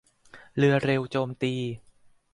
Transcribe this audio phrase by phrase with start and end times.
[0.57, 1.53] เรือเร็วโจมตี